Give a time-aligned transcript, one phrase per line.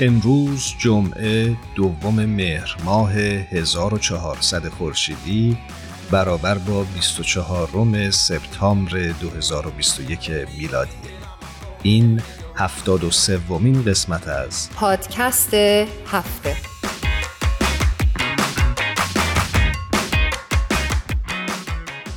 [0.00, 5.58] امروز جمعه دوم مهر ماه 1400 خورشیدی
[6.10, 10.90] برابر با 24 روم سپتامبر 2021 میلادی.
[11.82, 12.20] این
[12.56, 15.54] 73 ومین قسمت از پادکست
[16.06, 16.73] هفته.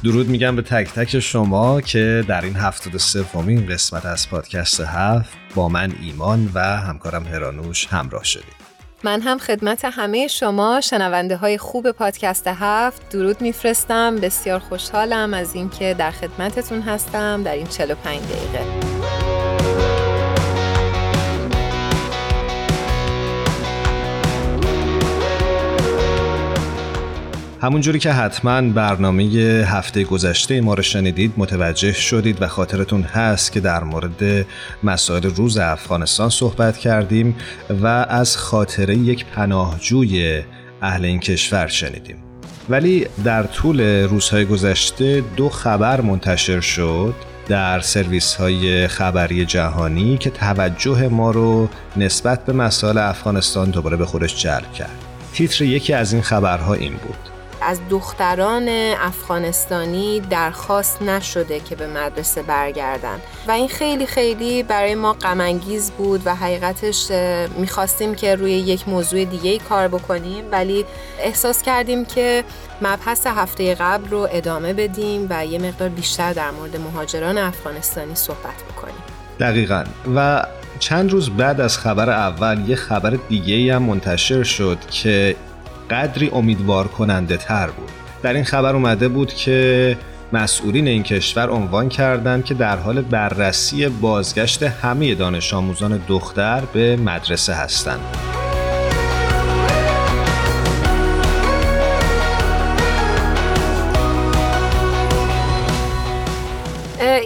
[0.04, 5.38] درود میگم به تک تک شما که در این هفتاد سومین قسمت از پادکست هفت
[5.56, 8.58] با من ایمان و همکارم هرانوش همراه شدید
[9.04, 14.16] من هم خدمت همه شما شنونده های خوب پادکست هفت درود میفرستم.
[14.16, 18.97] بسیار خوشحالم از اینکه در خدمتتون هستم در این 45 دقیقه.
[27.62, 29.24] همونجوری که حتما برنامه
[29.68, 34.46] هفته گذشته ما رو شنیدید متوجه شدید و خاطرتون هست که در مورد
[34.84, 37.36] مسائل روز افغانستان صحبت کردیم
[37.84, 40.44] و از خاطره یک پناهجوی
[40.82, 42.16] اهل این کشور شنیدیم.
[42.70, 47.14] ولی در طول روزهای گذشته دو خبر منتشر شد
[47.48, 54.06] در سرویس های خبری جهانی که توجه ما رو نسبت به مسائل افغانستان دوباره به
[54.06, 55.04] خودش جلب کرد.
[55.34, 57.37] تیتر یکی از این خبرها این بود.
[57.62, 58.70] از دختران
[59.02, 63.20] افغانستانی درخواست نشده که به مدرسه برگردن.
[63.48, 67.12] و این خیلی خیلی برای ما غمانگیز بود و حقیقتش
[67.58, 70.86] می‌خواستیم که روی یک موضوع دیگه کار بکنیم ولی
[71.20, 72.44] احساس کردیم که
[72.82, 78.64] مبحث هفته قبل رو ادامه بدیم و یه مقدار بیشتر در مورد مهاجران افغانستانی صحبت
[78.72, 78.96] بکنیم.
[79.40, 79.84] دقیقا.
[80.16, 80.44] و
[80.80, 85.36] چند روز بعد از خبر اول یه خبر دیگه هم منتشر شد که
[85.90, 87.92] قدری امیدوار کننده تر بود
[88.24, 89.98] در این خبر اومده بود که
[90.34, 96.96] مسئولین این کشور عنوان کردند که در حال بررسی بازگشت همه دانش آموزان دختر به
[96.96, 98.37] مدرسه هستند.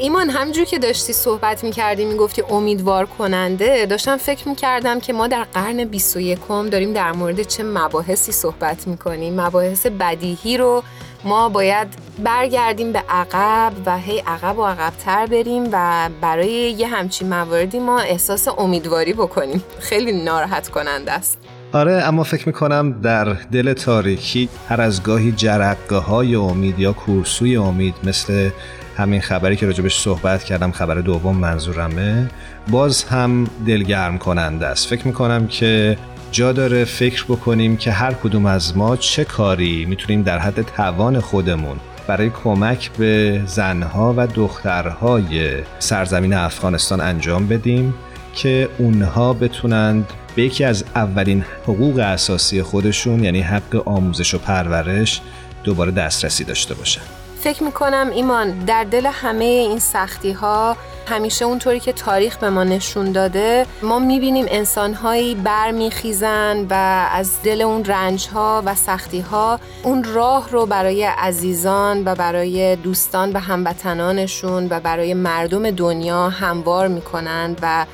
[0.02, 3.86] ایمان همجور که داشتی صحبت می‌کردی می‌گفتی امیدوار کننده.
[3.86, 9.42] داشتم فکر می‌کردم که ما در قرن 21 داریم در مورد چه مباحثی صحبت می‌کنیم.
[9.42, 10.84] مباحث بدیهی رو
[11.24, 11.88] ما باید
[12.24, 18.00] برگردیم به عقب و هی عقب و عقبتر بریم و برای یه همچین مواردی ما
[18.00, 19.64] احساس امیدواری بکنیم.
[19.80, 21.38] خیلی ناراحت کننده است.
[21.74, 27.56] آره اما فکر می‌کنم در دل تاریکی هر از گاهی جرقه های امید یا کورسوی
[27.56, 28.50] امید مثل
[28.98, 32.28] همین خبری که راجبش صحبت کردم خبر دوم منظورمه.
[32.68, 34.88] باز هم دلگرم کننده است.
[34.88, 35.98] فکر می‌کنم که
[36.32, 41.20] جا داره فکر بکنیم که هر کدوم از ما چه کاری می‌تونیم در حد توان
[41.20, 47.94] خودمون برای کمک به زنها و دخترهای سرزمین افغانستان انجام بدیم
[48.36, 55.22] که اونها بتونند به یکی از اولین حقوق اساسی خودشون یعنی حق آموزش و پرورش
[55.64, 57.21] دوباره دسترسی داشته باشن.
[57.42, 62.64] فکر می‌کنم ایمان در دل همه این سختی ها همیشه اونطوری که تاریخ به ما
[62.64, 66.74] نشون داده ما می‌بینیم انسانهایی برمیخیزن و
[67.14, 72.76] از دل اون رنج ها و سختی ها اون راه رو برای عزیزان و برای
[72.76, 77.86] دوستان و هموطنانشون و برای مردم دنیا هموار می‌کنند و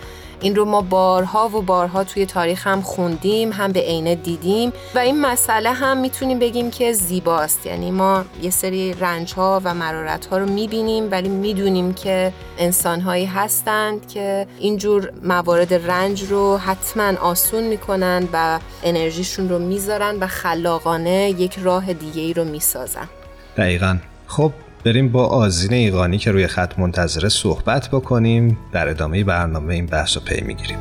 [0.41, 4.99] این رو ما بارها و بارها توی تاریخ هم خوندیم هم به عینه دیدیم و
[4.99, 7.65] این مسئله هم می‌تونیم بگیم که زیباست.
[7.65, 13.01] یعنی ما یه سری رنج ها و مرارت ها رو می‌بینیم ولی می‌دونیم که انسان
[13.01, 20.27] هایی هستند که اینجور موارد رنج رو حتما آسون می‌کنن و انرژیشون رو می‌ذارن و
[20.27, 23.09] خلاقانه یک راه دیگه ای رو می‌سازن.
[23.57, 23.97] دقیقا.
[24.27, 24.51] خب
[24.87, 30.17] بریم با آزین ایقانی که روی خط منتظره صحبت بکنیم در ادامه برنامه این بحث
[30.17, 30.77] رو پی می‌گیریم.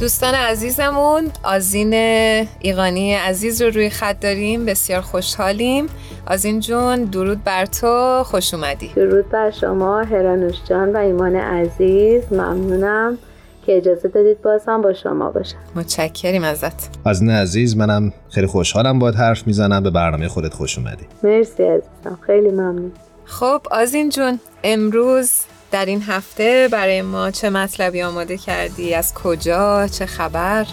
[0.00, 1.94] دوستان عزیزمون آزین
[2.60, 5.86] ایقانی عزیز رو روی خط داریم بسیار خوشحالیم.
[6.26, 8.92] از این جون درود بر تو خوش اومدی.
[8.96, 13.18] درود بر شما هرانوش جان و ایمان عزیز ممنونم.
[13.66, 19.14] که اجازه دادید بازم با شما باشم متشکریم ازت از عزیز منم خیلی خوشحالم باید
[19.14, 22.92] حرف می‌زنم به برنامه خودت خوش اومدی مرسی عزیزم خیلی ممنون
[23.24, 25.30] خب آزین جون امروز
[25.72, 30.66] در این هفته برای ما چه مطلبی آماده کردی؟ از کجا؟ چه خبر؟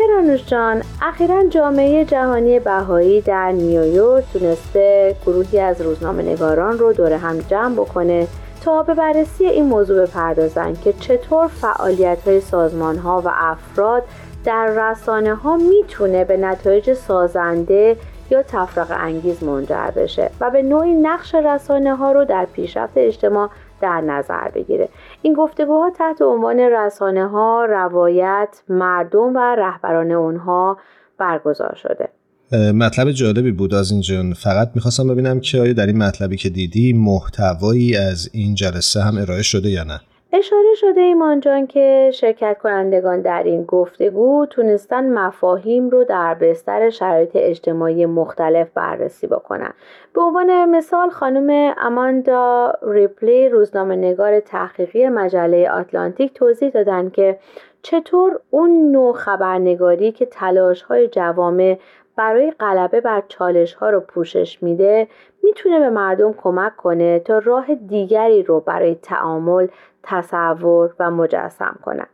[0.00, 7.12] هرانوش جان اخیرا جامعه جهانی بهایی در نیویورک تونسته گروهی از روزنامه نگاران رو دور
[7.12, 8.26] هم جمع بکنه
[8.64, 14.02] تا به بررسی این موضوع بپردازن که چطور فعالیت های سازمان ها و افراد
[14.44, 17.96] در رسانه ها می‌تونه به نتایج سازنده
[18.30, 23.50] یا تفرق انگیز منجر بشه و به نوعی نقش رسانه ها رو در پیشرفت اجتماع
[23.80, 24.88] در نظر بگیره.
[25.22, 30.76] این گفتگوها تحت عنوان رسانه ها روایت مردم و رهبران اونها
[31.18, 32.08] برگزار شده.
[32.52, 36.92] مطلب جالبی بود از این فقط می‌خواستم ببینم که آیا در این مطلبی که دیدی
[36.92, 40.00] محتوایی از این جلسه هم ارائه شده یا نه
[40.34, 46.90] اشاره شده ایمان جان که شرکت کنندگان در این گفتگو تونستن مفاهیم رو در بستر
[46.90, 49.72] شرایط اجتماعی مختلف بررسی بکنن.
[50.14, 57.38] به عنوان مثال خانم اماندا ریپلی روزنامه نگار تحقیقی مجله آتلانتیک توضیح دادن که
[57.82, 61.78] چطور اون نوع خبرنگاری که تلاش های جوامع
[62.16, 65.08] برای غلبه بر چالش ها رو پوشش میده
[65.42, 69.66] می‌تونه به مردم کمک کنه تا راه دیگری رو برای تعامل
[70.02, 72.06] تصور و مجسم کنن.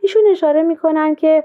[0.00, 1.44] ایشون اشاره می‌کنن که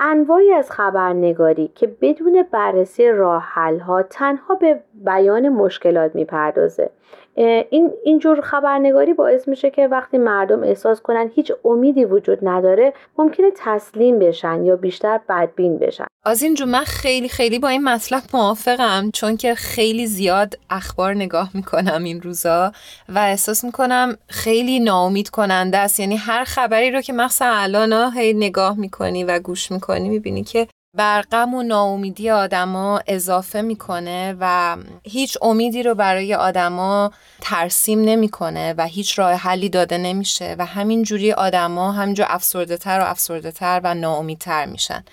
[0.00, 3.54] انواعی از خبرنگاری که بدون بررسی راه
[3.86, 6.90] ها تنها به بیان مشکلات می‌پردازه.
[7.36, 13.46] این اینجور خبرنگاری باعث میشه که وقتی مردم احساس کنن هیچ امیدی وجود نداره ممکنه
[13.56, 16.04] تسلیم بشن یا بیشتر بدبین بشن.
[16.24, 21.50] از اینجور من خیلی خیلی با این مطلب موافقم چون که خیلی زیاد اخبار نگاه
[21.54, 22.72] می‌کنم این روزا
[23.08, 26.00] و احساس می‌کنم خیلی ناامید کننده است.
[26.00, 30.68] یعنی هر خبری رو که مثلا الان هی نگاه می‌کنی و گوش می‌کنی می‌بینی که
[30.96, 37.10] بر غم و ناامیدی آدما اضافه می‌کنه و هیچ امیدی رو برای آدما
[37.40, 43.04] ترسیم نمی‌کنه و هیچ راه حلی داده نمیشه و همینجوری آدما همینجور افسرده تر و
[43.04, 45.04] افسرده تر و ناامیدتر میشن.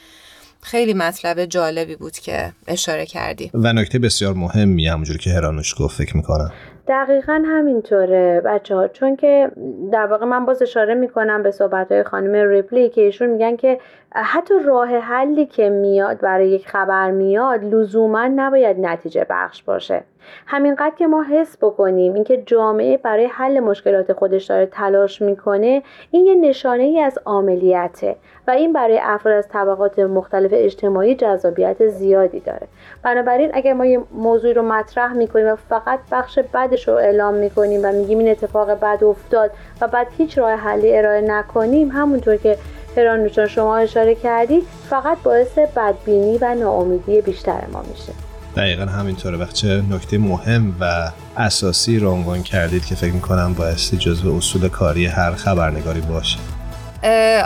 [0.61, 3.51] خیلی مطلب جالبی بود که اشاره کردی.
[3.53, 6.51] و نکته بسیار مهمی همونجوری که هرانوش گفت فکر می‌کنم.
[6.89, 8.41] دقیقا همینطوره.
[8.45, 9.51] بچه ها چون که
[9.91, 13.79] در واقع من باز اشاره می‌کنم به صحبت های خانم ریپلی که ایشون میگن که
[14.11, 20.03] حتی راه حلی که میاد برای یک خبر میاد لزوما نباید نتیجه بخش باشه.
[20.45, 26.25] همینقدر که ما حس بکنیم اینکه جامعه برای حل مشکلات خودش داره تلاش می‌کنه این
[26.25, 28.15] یه نشانه ای از عملیته
[28.47, 32.67] و این برای افراد از طبقات مختلف اجتماعی جذابیت زیادی داره.
[33.03, 37.81] بنابراین اگر ما یه موضوعی رو مطرح می‌کنیم و فقط بخش بدش رو اعلام می‌کنیم
[37.83, 42.57] و میگیم این اتفاق بد افتاد و بعد هیچ راه حلی ارائه نکنیم همونطور که
[42.97, 48.28] هرانوچان شما اشاره کردی فقط باعث بدبینی و ناامیدی بیشتر ما میشه.
[48.55, 49.37] دقیقا همینطوره.
[49.37, 55.05] وقتی نکته مهم و اساسی رو عنوان کردید که فکر می‌کنم بایستی جزو اصول کاری
[55.05, 56.37] هر خبرنگاری باشه.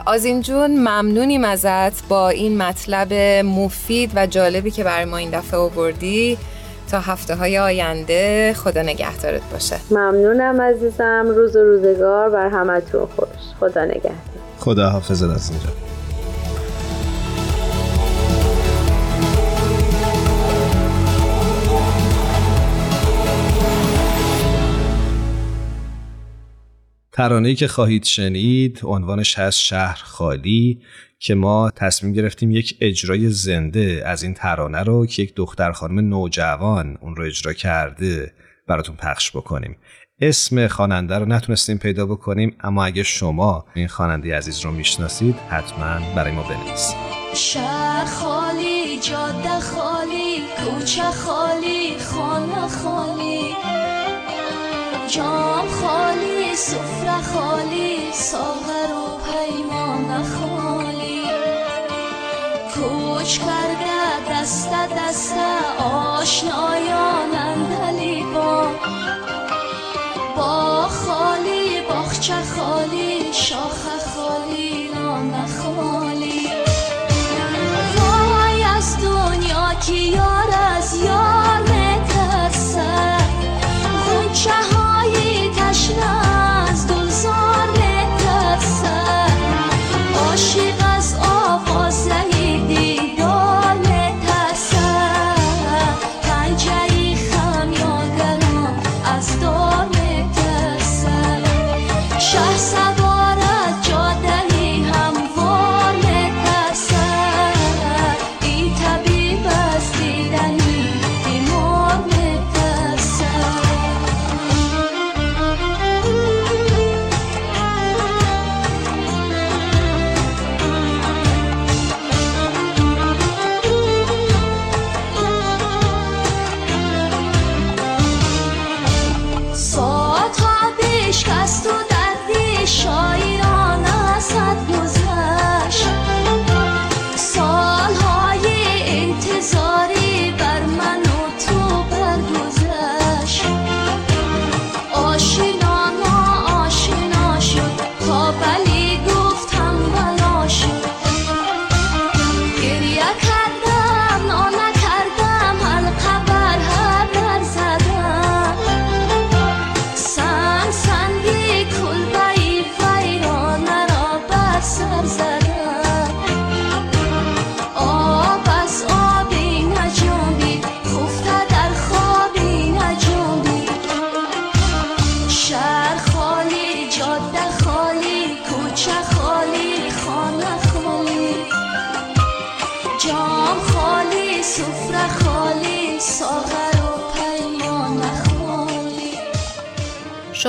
[0.06, 3.14] آزین جون ممنونیم ازت با این مطلب
[3.46, 6.38] مفید و جالبی که برای ما این دفعه آوردی.
[6.92, 9.76] تا هفته های آینده خدا نگهدارت باشه.
[9.92, 11.26] ممنونم عزیزم.
[11.36, 13.28] روز و روزگار بر همتون خوش.
[13.60, 14.14] خدا نگهدار.
[14.60, 15.70] خدا حافظت از اینجا.
[27.14, 30.82] ترانه‌ای که خواهید شنید عنوانش هست شهر خالی
[31.20, 36.00] که ما تصمیم گرفتیم یک اجرای زنده از این ترانه رو که یک دختر خانم
[36.00, 38.34] نوجوان اون رو اجرا کرده
[38.68, 39.78] براتون پخش بکنیم.
[40.22, 46.16] اسم خواننده رو نتونستیم پیدا بکنیم اما اگه شما این خواننده عزیز رو می‌شناسید حتما
[46.16, 46.98] برای ما بنویسید
[47.36, 53.56] شهر خالی جاده خالی کوچه خالی خانه خالی
[55.16, 56.43] جام خالی.
[56.56, 61.24] سفره خالی ساغر و پیمان خالی.
[62.74, 65.36] کوچ کرده دست دست
[65.80, 68.68] آشنایان اندلی با.
[70.38, 76.13] با خالی باخچه خالی شاخ خالی نان خالی.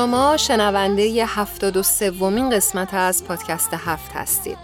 [0.05, 4.59] شما شنونده هفتاد و سومین قسمت از پادکست هفت هستید.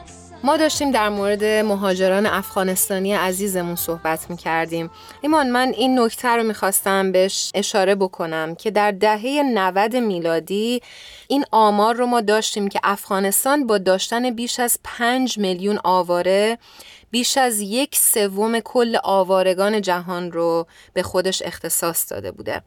[0.44, 6.42] ما داشتیم در مورد مهاجران افغانستانی عزیزمون صحبت می کردیم ایمان من این نکته رو
[6.42, 10.80] می‌خواستم بهش اشاره بکنم که در دهه 90 میلادی
[11.28, 16.58] این آمار رو ما داشتیم که افغانستان با داشتن بیش از 5 میلیون آواره
[17.10, 22.62] بیش از یک سوم کل آوارگان جهان رو به خودش اختصاص داده بوده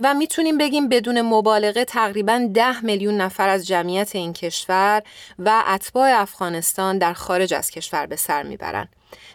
[0.00, 5.02] و می‌تونیم بگیم بدون مبالغه تقریبا ده میلیون نفر از جمعیت این کشور
[5.38, 8.88] و اتباع افغانستان در خارج از کشور به سر می‌برن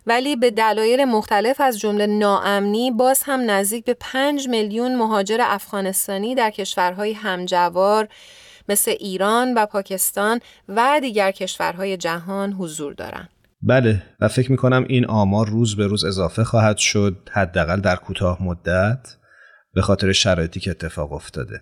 [0.08, 6.36] ولی به دلایل مختلف از جمله ناامنی باز هم نزدیک به 5 میلیون مهاجر افغانستانی
[6.36, 8.08] در کشورهای همجوار
[8.70, 13.33] مثل ایران و پاکستان و دیگر کشورهای جهان حضور دارند.
[13.66, 18.44] بله و فکر می‌کنم این آمار روز به روز اضافه خواهد شد حداقل در کوتاه
[18.44, 19.16] مدت
[19.74, 21.62] به خاطر شرایطی که اتفاق افتاده.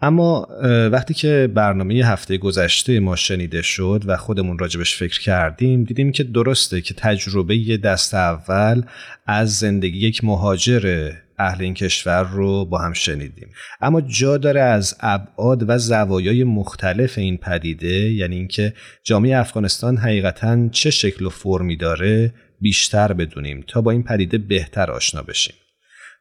[0.00, 0.48] اما
[0.92, 6.24] وقتی که برنامه هفته گذشته ما شنیده شد و خودمون راجبش فکر کردیم دیدیم که
[6.24, 8.82] درسته که تجربه دست اول
[9.26, 13.48] از زندگی یک مهاجر اهل این کشور رو با هم شنیدیم.
[13.80, 20.68] اما جا داره از ابعاد و زوایای مختلف این پدیده یعنی اینکه جامعه افغانستان حقیقتا
[20.68, 25.54] چه شکل و فرمی داره بیشتر بدونیم تا با این پدیده بهتر آشنا بشیم.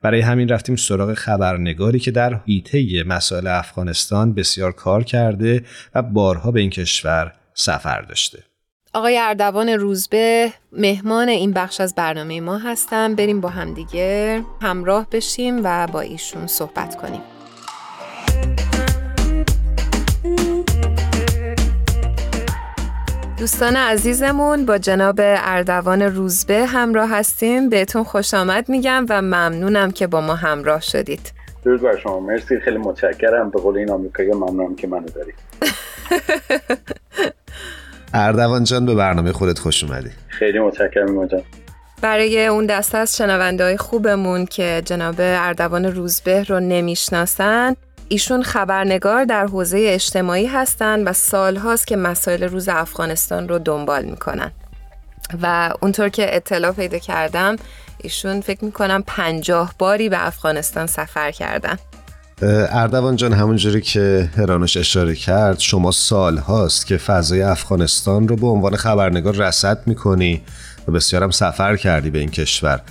[0.02, 5.64] برای همین رفتیم سراغ خبرنگاری که در حیطه مسائل افغانستان بسیار کار کرده
[5.96, 8.51] و بارها به این کشور سفر داشته.
[8.94, 15.62] آقای اردوان روزبه مهمان این بخش از برنامه ما هستم بریم با همدیگه همراه بشیم
[15.64, 17.22] و با ایشون صحبت کنیم.
[23.38, 27.70] دوستان عزیزمون با جناب اردوان روزبه همراه هستیم.
[27.70, 31.34] بهتون خوش آمد میگم و ممنونم که با ما همراه شدید.
[31.66, 32.20] درود بر شما.
[32.20, 32.60] مرسی.
[32.60, 33.50] خیلی متشکرم.
[33.50, 35.36] به قول این آمریکایی ممنونم که منو دارید.
[38.14, 40.10] اردوان جان به برنامه خودت خوش اومدی.
[40.28, 41.44] خیلی متشکرم جان.
[42.02, 47.76] برای اون دسته از شنونده های خوبمون که جناب اردوان روزبه رو نمی‌شناسن
[48.08, 54.52] ایشون خبرنگار در حوزه اجتماعی هستند و سالهاست که مسائل روز افغانستان رو دنبال می‌کنن.
[55.42, 57.56] و اونطور که اطلاع پیدا کردم
[57.98, 61.78] ایشون فکر می‌کنم پنجاه باری به افغانستان سفر کردن.
[62.44, 68.48] اردوان جان همونجوری که هرانوش اشاره کرد شما سال هاست که فضای افغانستان رو به
[68.48, 70.42] عنوان خبرنگار رسد می‌کنی
[70.88, 72.82] و بسیارم سفر کردی به این کشور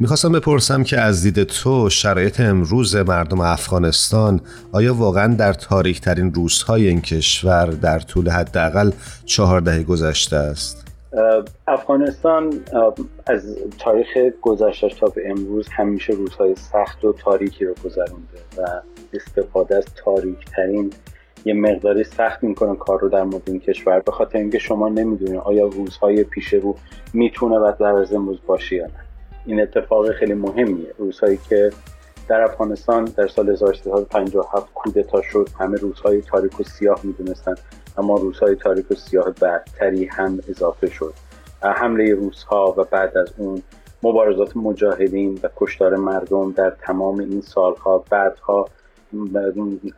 [0.00, 4.40] می‌خواستم بپرسم که از دید تو شرایط امروز مردم افغانستان
[4.72, 8.90] آیا واقعا در تاریک ترین روزهای این کشور در طول حداقل
[9.24, 10.89] چهار دهه گذشته است؟
[11.66, 12.64] افغانستان
[13.26, 18.80] از تاریخ گذشتش تا به امروز همیشه روزهای سخت و تاریکی رو گذرونده و
[19.12, 20.92] استفاده از تاریک ترین
[21.44, 25.40] یه مقداری سخت می‌کنه کار رو در مورد این کشور به خاطر اینکه شما نمی‌دونید
[25.40, 26.76] آیا روزهای پیش رو
[27.14, 28.92] می‌تونه و در از امروز باشه یا نه.
[29.46, 30.94] این اتفاق خیلی مهمیه.
[30.98, 31.70] روزهایی که
[32.28, 37.54] در افغانستان در سال 1357 کودتا شد همه روزهای تاریک و سیاه می‌دونستن.
[37.98, 41.14] اما روزهای تاریک و سیاه بعدتری هم اضافه شد.
[41.62, 43.62] حمله روزها و بعد از اون
[44.02, 48.68] مبارزات مجاهدین و کشتار مردم در تمام این سالها بعدها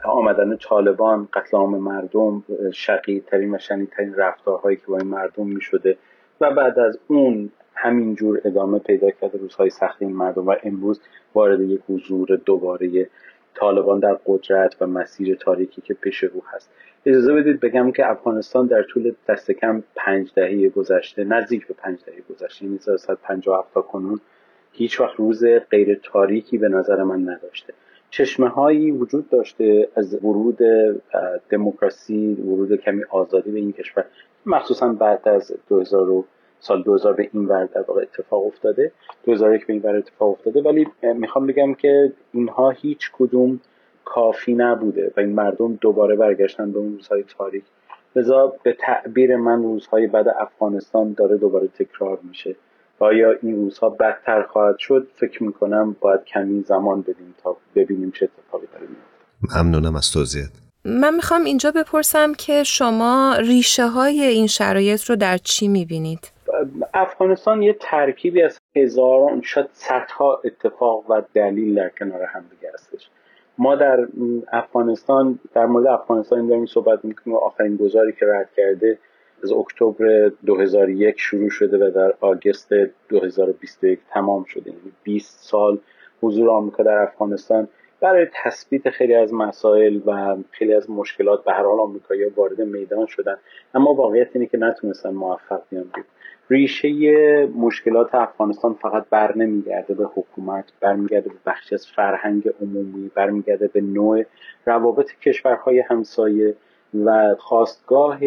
[0.04, 5.96] آمدن طالبان قتل عام مردم شقیدترین و شنیدترین رفتارهایی که با این مردم می شده
[6.40, 11.00] و بعد از اون همینجور ادامه پیدا کرده روزهای سخت این مردم و امروز
[11.34, 13.08] وارد یک حضور دوباره
[13.54, 16.70] طالبان در قدرت و مسیر تاریکی که پیش رو هست.
[17.06, 21.98] اجازه بدید بگم که افغانستان در طول دست کم پنج دهه گذشته نزدیک به پنج
[22.06, 22.78] دهه گذشته یعنی
[23.74, 24.20] تا کنون
[24.72, 27.74] هیچ وقت روز غیر تاریکی به نظر من نداشته.
[28.10, 30.58] چشمه هایی وجود داشته از ورود
[31.48, 34.04] دموکراسی ورود کمی آزادی به این کشور
[34.46, 36.24] مخصوصا بعد از 2000
[36.62, 38.92] سال 2000 به این ور در واقع اتفاق افتاده.
[39.24, 40.62] 2001 به این ور اتفاق افتاده.
[40.62, 43.60] ولی می‌خوام بگم که اینها هیچ کدوم
[44.04, 47.64] کافی نبوده و این مردم دوباره برگشتن به اون روزهای تاریک.
[48.16, 52.56] لذا به تعبیر من روزهای بعد افغانستان داره دوباره تکرار میشه.
[53.00, 58.10] و آیا این روزها بدتر خواهد شد؟ فکر می‌کنم باید کمی زمان بدیم تا ببینیم
[58.10, 60.50] چه اتفاقی داره میفته ممنونم از توضیحت.
[60.84, 66.32] من می‌خوام اینجا بپرسم که شما ریشه های این شرایط رو در چی می‌بینید؟
[66.94, 73.08] افغانستان یه ترکیبی از هزاران شاید صدها اتفاق و دلیل در کنار هم دیگه هستش.
[73.58, 74.06] ما در
[74.52, 78.98] افغانستان در مورد افغانستان داریم صحبت می‌کنیم آخرین گذاری که رد کرده
[79.44, 82.72] از اکتبر 2001 شروع شده و در آگست
[83.08, 84.70] 2021 تمام شده.
[84.70, 85.78] یعنی 20 سال
[86.22, 87.68] حضور آمریکا در افغانستان
[88.00, 93.06] برای تثبیت خیلی از مسائل و خیلی از مشکلات به هر حال آمریکایی‌ها وارد میدان
[93.06, 93.36] شدن.
[93.74, 95.90] اما واقعیت اینه که نتونستن موفق بیان
[96.52, 103.68] ریشه مشکلات افغانستان فقط بر نمیگرده به حکومت برمیگرده به بخشی از فرهنگ عمومی برمیگرده
[103.68, 104.24] به نوع
[104.66, 106.54] روابط کشورهای همسایه
[107.04, 108.18] و خواستگاه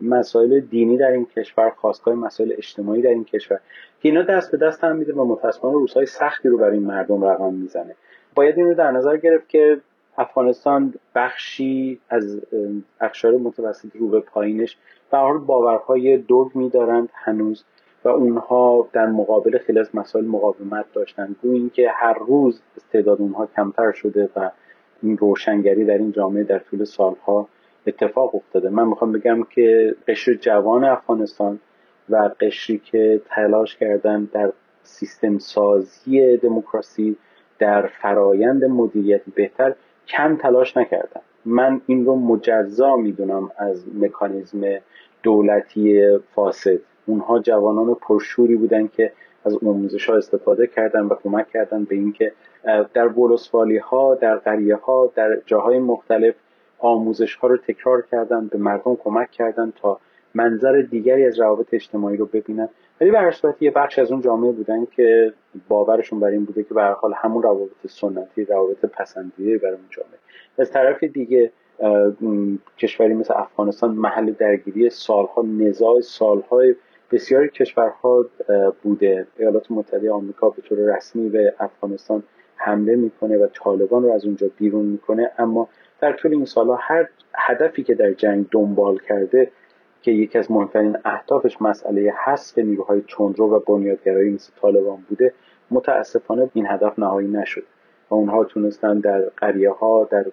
[0.00, 3.60] مسائل دینی در این کشور خواستگاه مسائل اجتماعی در این کشور.
[4.02, 7.24] که اینا دست به دست هم میده و متاسفانه روزهای سختی رو برای این مردم
[7.24, 7.94] رقم می‌زنه.
[8.34, 9.80] باید این رو در نظر گرفت که
[10.18, 12.40] افغانستان بخشی از
[13.00, 14.76] اقشار متوسط رو به پایینش
[15.10, 17.64] به حال باورهای دوگمی دارند هنوز
[18.04, 21.36] و اونها در مقابل خیلی از مسائل مقاومت داشتند.
[21.42, 24.50] گویا اینکه هر روز تعداد اونها کمتر شده و
[25.02, 27.48] این روشنگری در این جامعه در طول سالها
[27.86, 28.70] اتفاق افتاده.
[28.70, 31.60] من می‌خوام بگم که قشر جوان افغانستان
[32.08, 37.16] و قشری که تلاش کردن در سیستم سازی دموکراسی
[37.58, 39.74] در فرایند مدیریت بهتر
[40.06, 41.20] کم تلاش نکردن.
[41.46, 44.60] من این رو مجزا می‌دونم از مکانیزم
[45.22, 46.78] دولتی فاسد.
[47.06, 49.12] اونها جوانان پرشوری بودن که
[49.44, 52.32] از آموزش ها استفاده کردن و کمک کردن به اینکه
[52.94, 56.34] در بولوسوالی ها در قریه ها در جاهای مختلف
[56.78, 60.00] آموزش ها رو تکرار کردن به مردم کمک کردن تا
[60.34, 62.68] منظر دیگری از روابط اجتماعی رو ببینن.
[63.00, 65.32] ولی به صورت یه بخش از اون جامعه بودن که
[65.68, 70.18] باورشون بر این بوده که به حال همون روابط سنتی روابط پسندیده برای اون جامعه.
[70.58, 71.50] از طرف دیگه
[72.78, 76.74] کشوری مثل افغانستان محل درگیری سالها نزاع سالهای
[77.12, 78.26] بسیاری کشورها
[78.82, 79.26] بوده.
[79.38, 82.22] ایالات متحده آمریکا به طور رسمی به افغانستان
[82.56, 85.30] حمله می‌کنه و طالبان رو از اونجا بیرون می‌کنه.
[85.38, 85.68] اما
[86.00, 89.50] در طول این سالها هر هدفی که در جنگ دنبال کرده
[90.06, 95.32] که یکی از مهمترین اهدافش مسئله حذف نیروهای تندرو و بنیادگرایی مثل طالبان بوده
[95.70, 97.64] متاسفانه این هدف نهایی نشد
[98.10, 100.26] و اونها تونستن در قریه ها در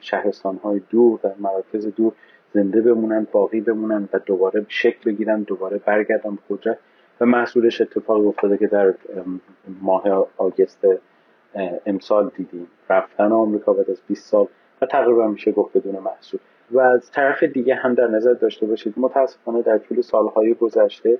[0.00, 2.12] شهرستان های دور در مراکز دور
[2.54, 6.78] زنده بمونن باقی بمونن و دوباره شکل بگیرن دوباره برگردن به قدرت
[7.20, 8.94] و محصولش اتفاقی افتاده که در
[9.82, 10.86] ماه آگست
[11.86, 12.66] امسال دیدیم.
[12.90, 14.46] رفتن آمریکا بعد از 20 سال
[14.82, 16.40] و تقریبا میشه گفت بدون محصول.
[16.70, 21.18] و از طرف دیگه هم در نظر داشته باشید متاسفانه در طول سالهای گذشته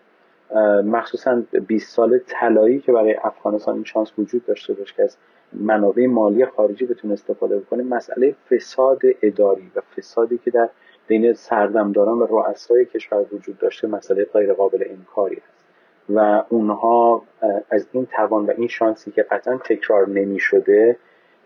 [0.84, 5.16] مخصوصا 20 سال طلایی که برای افغانستان این شانس وجود داشته باشه که از
[5.52, 10.68] منابع مالی خارجی بتونه استفاده بکنه مسئله فساد اداری و فسادی که در
[11.06, 15.64] بین سردمداران و رؤسای کشور وجود داشته مسئله غیر قابل انکاری است.
[16.10, 17.22] و اونها
[17.70, 20.96] از این توان و این شانسی که قطعا تکرار نمی شده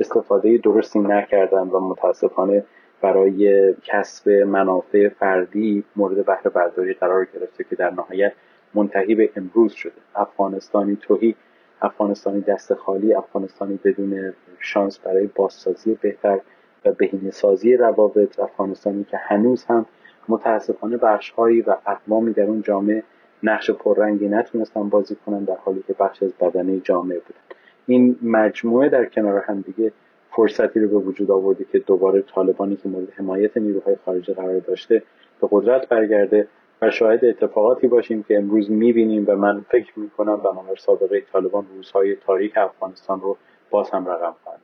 [0.01, 2.65] استفاده درستی نکردن و متاسفانه
[3.03, 8.33] برای کسب منافع فردی مورد بهره برداری قرار گرفته که در نهایت
[8.75, 9.93] منتهی به امروز شده.
[10.15, 11.35] افغانستانی توهی
[11.83, 16.41] افغانستانی دست خالی افغانستانی بدون شانس برای بازسازی بهتر
[16.85, 19.87] و بهینه سازی روابط افغانستانی که هنوز هم
[20.29, 23.03] متاسفانه بخشهایی و اقوامی در اون جامعه
[23.43, 27.41] نقش پررنگی نتونستن بازی کنن در حالی که بخش از بدنه جامعه بودن.
[27.87, 29.93] این مجموعه در کنار هم دیگه
[30.37, 35.03] فرصتی رو به وجود آورده که دوباره طالبانی که مورد حمایت نیروهای خارجی قرار داشته
[35.41, 36.49] به قدرت برگرده
[36.83, 42.17] و شاهد اتفاقاتی باشیم که امروز می‌بینیم و من فکر می‌کنم بنابر سابقه طالبان روزهای
[42.27, 43.37] تاریک افغانستان رو
[43.71, 44.63] باز هم رقم خواهند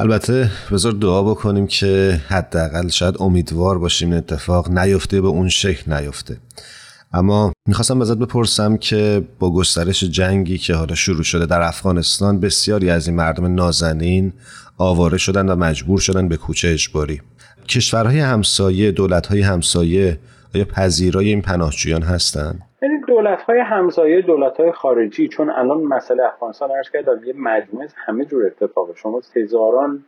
[0.00, 6.36] البته بذار دعا بکنیم که حداقل شاید امیدوار باشیم اتفاق نیفته به اون شکل نیفته.
[7.12, 12.90] اما می‌خواستم ازت بپرسم که با گسترش جنگی که حالا شروع شده در افغانستان بسیاری
[12.90, 14.32] از این مردم نازنین
[14.78, 17.20] آواره شدن و مجبور شدن به کوچه اجباری.
[17.68, 20.18] کشورهای همسایه دولتهای همسایه
[20.54, 26.22] آیا پذیرای این پناهجویان هستند یعنی دولت های همسایه دولت های خارجی چون الان مسئله
[26.26, 28.92] افغانستان عرض کردم یه مجموعه همه جور اتفاقه.
[28.96, 30.04] شما هزاران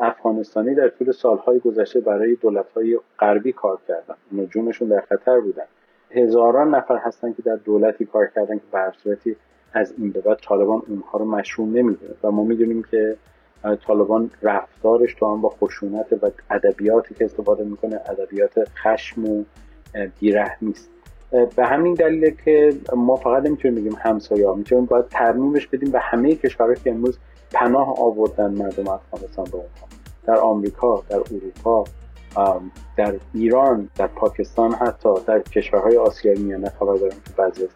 [0.00, 4.14] افغانستانی در طول سالهای گذشته برای دولت های غربی کار کردن.
[4.30, 5.64] اونا جونشون در خطر بودن.
[6.10, 9.36] هزاران نفر هستن که در دولتی کار کردن که به صورتی
[9.72, 13.16] از این به بعد طالبان اونها رو مشروع نمی‌دونه و ما می‌دونیم که
[13.86, 19.44] طالبان رفتارش تو هم با خشونت و ادبیاتی که استفاده می‌کنه ادبیات خشم و
[20.20, 20.90] بیرحمی است.
[21.56, 25.98] به همین دلیل که ما فقط نمی‌تونیم بگیم همسایه ها می‌تونیم باید ترمیمش بدیم به
[26.00, 27.18] همه کشورهایی که امروز
[27.52, 29.88] پناه آوردن مردم افغانستان به اونها
[30.26, 31.84] در آمریکا در اروپا
[32.96, 37.68] در ایران در پاکستان حتی در کشورهای آسیای میانه خبر داریم که بعضی از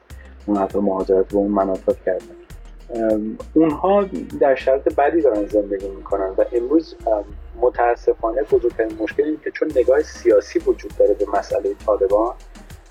[0.46, 2.34] اون حتی مهاجرت به اون مناطق کردن.
[3.54, 4.04] اونها
[4.40, 6.96] در شرط بدی دارن زندگی می‌کنن و امروز
[7.60, 12.34] متاسفانه بزرگترین مشکل این که چون نگاه سیاسی وجود داره به مسئله طالبان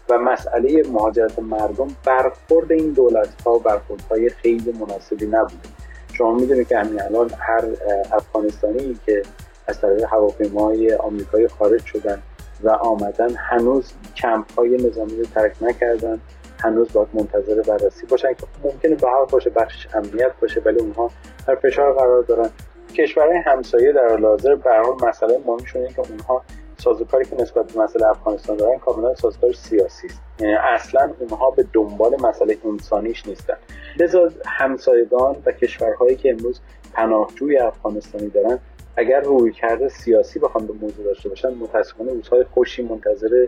[0.09, 5.69] و مسئله مهاجرت مردم برخورد این دولت ها برخورد های خیلی مناسبی نبوده.
[6.13, 7.63] شما می‌دونید که همین الان هر
[8.11, 9.21] افغانستانی که
[9.67, 12.21] از طریق هواپیماهای آمریکایی خارج شدن
[12.63, 16.21] و آمدن هنوز کمپ های نظامی رو ترک نکردن.
[16.59, 21.09] هنوز باید منتظر بررسی باشن که ممکنه به هر باشه بخش امنیت باشه ولی اونها
[21.47, 22.49] در فشار قرار دارن.
[22.95, 24.69] کشورهای همسایه در حال حاضر به
[25.07, 26.41] مسئله مهمشونه که اونها
[26.77, 30.21] سازوکاری که نسبت به مسئله افغانستان دارن کاملا سازوکار سیاسی است.
[30.39, 33.57] یعنی اصلا اونها به دنبال مسئله انسانیش نیستن.
[33.99, 36.61] لذا همسایگان و کشورهایی که امروز
[36.93, 38.59] پناهجوی افغانستانی دارن
[38.97, 43.47] اگر روی کرده سیاسی بخوان به موضوع داشته باشن متاسفانه روزهای خوشی منتظر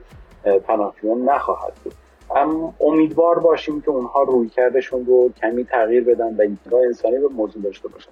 [0.67, 1.93] پناهجویان نخواهد بود.
[2.35, 7.27] اما امیدوار باشیم که اونها روی کردشون رو کمی تغییر بدن و نگاه انسانی به
[7.27, 8.11] موضوع داشته باشن.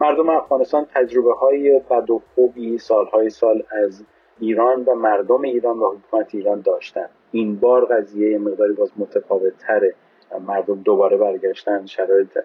[0.00, 4.04] مردم افغانستان تجربه های بد و خوبی سالهای سال از
[4.40, 7.08] ایران و مردم ایران و حکومت ایران داشتن.
[7.32, 9.94] این بار قضیه مقداری باز متفاوت تره
[10.46, 12.38] مردم دوباره برگشتن شرایط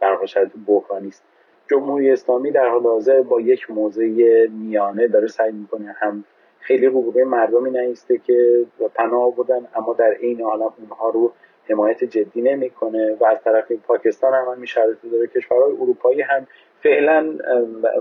[0.00, 1.22] برها شرایط بحرانی است.
[1.70, 6.24] جمهوری اسلامی در حال حاضر با یک موضع میانه داره سعی می‌کنه هم
[6.60, 11.32] خیلی حقوق مردمی نیسته که پناه بودن اما در عین حال اونها رو
[11.68, 15.26] حمایت جدی نمی‌کنه و از طرف پاکستان هم همین شرایطی داره.
[15.26, 16.46] کشورهای اروپایی هم
[16.82, 17.38] فعلا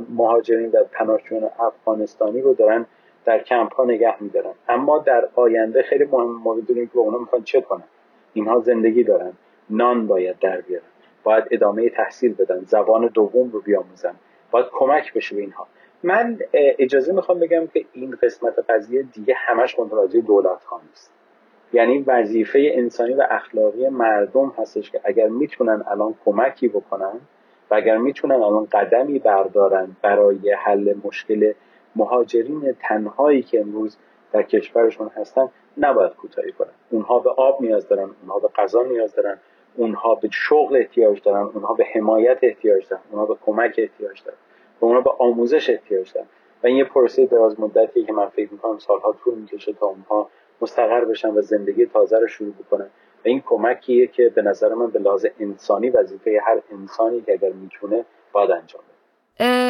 [0.09, 2.85] مهاجرین و پناهجویان افغانستانی رو دارن
[3.25, 4.53] در کمپ ها نگه میدارن.
[4.69, 7.83] اما در آینده خیلی مهم ما بدونیم که اونا می‌خوان چه کنن.
[8.33, 9.33] اینها زندگی دارن.
[9.69, 10.85] نان باید در بیارن.
[11.27, 14.15] باید ادامه تحصیل بدن زبان دوم رو بیاموزن
[14.51, 15.67] باید کمک بشه به اینها.
[16.03, 21.13] من اجازه می‌خوام بگم که این قسمت قضیه دیگه همش متوجه دولت ها نیست.
[21.73, 27.19] یعنی وظیفه انسانی و اخلاقی مردم هستش که اگر می‌تونن الان کمکی بکنن
[27.71, 31.53] و اگر می‌تونن الان قدمی بردارن برای حل مشکل
[31.95, 33.97] مهاجرین تنهایی که امروز
[34.31, 36.73] در کشورشون هستن نباید کوتاهی کنن.
[36.89, 39.37] اونها به آب نیاز دارن اونها به غذا نیاز دارن.
[39.77, 44.37] اونها به شغل احتیاج دارن اونها به حمایت احتیاج دارن اونها به کمک احتیاج دارن
[44.81, 46.27] و اونها به آموزش احتیاج دارن.
[46.63, 50.29] و این یه پروسه دراز مدتی که من فکر می‌کنم سالها طول می‌کشه تا اونها
[50.61, 52.85] مستقر بشن و زندگی تازه رو شروع بکنن.
[52.85, 57.49] و این کمکیه که به نظر من به لحاظ انسانی وظیفه هر انسانی که اگر
[57.49, 59.66] می‌تونه باید انجام بده.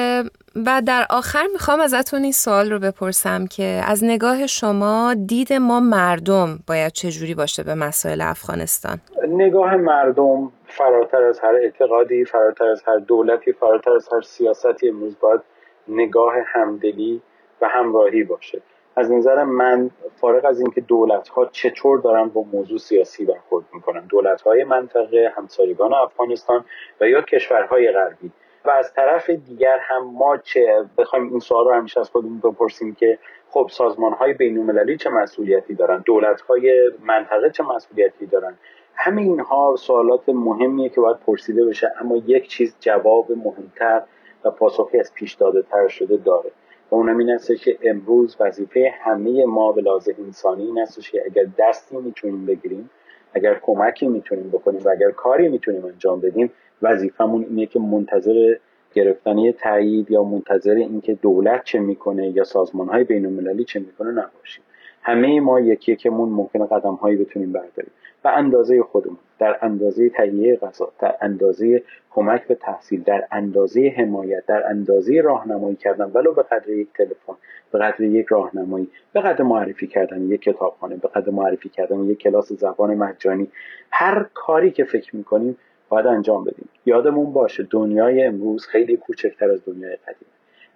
[0.66, 5.80] و در آخر می‌خوام ازتون این سوال رو بپرسم که از نگاه شما دید ما
[5.80, 12.84] مردم باید چجوری باشه به مسائل افغانستان؟ نگاه مردم فراتر از هر اعتقادی فراتر از
[12.88, 15.42] هر دولتی فراتر از هر سیاستی امروز باید
[15.88, 17.22] نگاه همدلی
[17.62, 18.62] و همراهی باشه.
[18.96, 19.90] از نظر من
[20.22, 25.34] فارغ از اینکه دولت ها چطور دارن با موضوع سیاسی برخورد می‌کنن دولت های منطقه
[25.38, 26.66] همسایگان افغانستان
[27.02, 28.32] و یا کشورهای غربی
[28.68, 32.96] و از طرف دیگر هم ما چه بخوایم این سوال رو همیشه از خودمون بپرسیم
[32.96, 38.58] که خب سازمان های بین چه مسئولیتی دارن؟ دولت های منطقه چه مسئولیتی دارن؟
[38.96, 44.02] همه اینها سوالات مهمیه که باید پرسیده بشه اما یک چیز جواب مهمتر
[44.44, 46.52] و پاسخی از پیش داده تر شده داره.
[46.92, 51.24] و اونم این است که امروز وظیفه همه ما به لحاظ انسانی این است که
[51.26, 52.90] اگر دستی می‌تونیم بگیریم
[53.34, 58.56] اگر کمکی می‌تونیم بکنیم و اگر کاری می‌تونیم انجام بدیم وظیفمون اینه که منتظر
[58.94, 64.12] گرفتنی تایید یا منتظر اینکه دولت چه می‌کنه یا سازمان های بین المللی چه می‌کنه
[64.12, 64.64] نباشیم.
[65.02, 67.92] همه ما یکی یکمون ممکنه قدم هایی بتونیم برداریم.
[68.24, 74.46] و اندازه خودمون در اندازه تهیه غذا در اندازه کمک به تحصیل در اندازه حمایت
[74.46, 77.34] در اندازه راهنمایی کردن ولو به قدر یک تلفن
[77.72, 82.18] به قدر یک راهنمایی به قدر معرفی کردن یک کتابخانه به قدر معرفی کردن یک
[82.18, 83.48] کلاس زبان مجانی
[83.92, 85.58] هر کاری که فکر می‌کنیم
[85.90, 86.70] باید انجام بدیم.
[86.86, 90.28] یادمون باشه دنیای امروز خیلی کوچکتر از دنیای قدیم.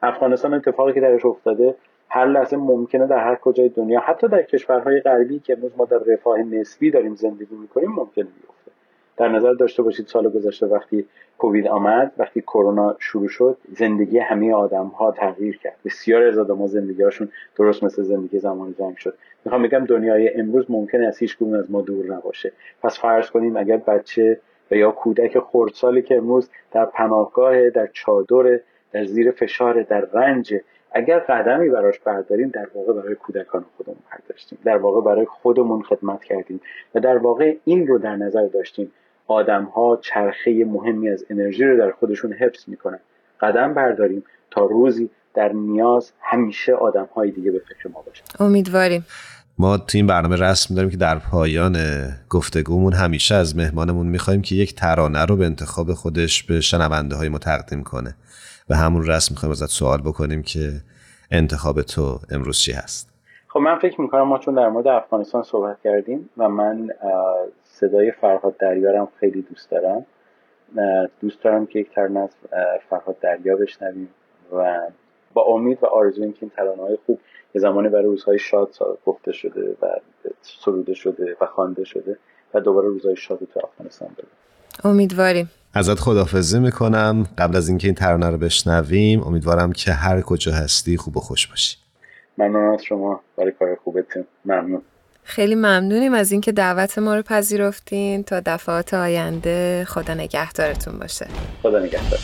[0.04, 1.76] افغانستان اتفاقی که درش افتاده
[2.10, 5.98] هر لحظه ممکنه در هر کجای دنیا حتی در کشورهای غربی که امروز ما در
[5.98, 8.72] رفاه نسبی داریم زندگی می‌کنیم ممکنه بیفته.
[9.18, 11.06] در نظر داشته باشید سال گذشته وقتی
[11.38, 15.76] کووید آمد وقتی کرونا شروع شد زندگی همه آدم ها تغییر کرد.
[15.86, 16.68] بسیار از آدم ها
[17.58, 19.14] درست مثل زندگی زمان جنگ شد.
[19.46, 22.52] می‌خوام بگم دنیای امروز ممکنه از هیچ از ما دور نباشه.
[22.84, 24.40] پس فرض کنیم اگر بچه
[24.72, 28.60] و یا کودک خردسالی که امروز در پناهگاه در چادر
[28.92, 30.54] در زیر فشار در رنج
[30.92, 34.60] اگر قدمی براش برداریم در واقع برای کودکان خودمون برداشتیم.
[34.64, 36.62] در واقع برای خودمون خدمت کردیم.
[36.96, 38.92] و در واقع این رو در نظر داشتیم.
[39.28, 43.00] آدم ها چرخه مهمی از انرژی رو در خودشون حفظ می‌کنن.
[43.42, 48.24] قدم برداریم تا روزی در نیاز همیشه آدم های دیگه به فکر ما باشن.
[48.40, 49.06] امیدواریم.
[49.58, 51.78] ما تو این برنامه رسم داریم که در پایان
[52.30, 57.30] گفتگومون همیشه از مهمانمون می‌خوایم که یک ترانه رو به انتخاب خودش به شنونده های
[57.30, 58.16] ما تقدیم کنه
[58.70, 60.72] و همون رسم می‌خوایم ازت سوال بکنیم که
[61.32, 63.12] انتخاب تو امروز چی هست؟
[63.48, 66.90] خب من فکر می‌کنم ما چون در مورد افغانستان صحبت کردیم و من
[67.64, 70.06] صدای فرهاد دریارم خیلی دوست دارم.
[71.22, 72.30] دوست دارم که یک ترانه از
[72.90, 74.10] فرهاد دریا بشنویم
[74.58, 74.82] و
[75.34, 77.20] با امید و آرزو اینکه این ترانه های خوب
[77.56, 78.70] یه زمانی برای روزهای شاد
[79.06, 79.88] گفته شده و
[80.42, 82.18] سروده شده و خوانده شده
[82.54, 84.28] و دوباره روزهای شاد تو افغانستان بده.
[84.84, 85.52] امیدواریم.
[85.74, 87.28] ازت خدافزی می‌کنم.
[87.38, 91.48] قبل از اینکه این ترانه رو بشنویم امیدوارم که هر کجا هستی خوب و خوش
[91.48, 91.78] باشی.
[92.38, 93.22] ممنون از شما.
[93.38, 94.26] برای کار خوبتون.
[94.46, 94.82] ممنون.
[95.24, 98.24] خیلی ممنونیم از اینکه دعوت ما رو پذیرفتین.
[98.24, 101.28] تا دفعات آینده خدا نگهدارتون باشه.
[101.64, 102.20] خدا نگهدار.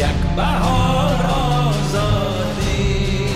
[0.00, 3.26] یک بهار آزادی.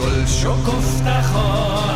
[0.00, 1.95] گل شکفته خواهد